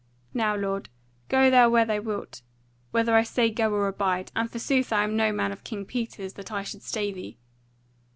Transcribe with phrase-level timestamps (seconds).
[0.33, 0.89] Now, lord,
[1.29, 2.41] go thou where thou wilt,
[2.89, 6.33] whether I say go or abide; and forsooth I am no man of King Peter's,
[6.33, 7.37] that I should stay thee.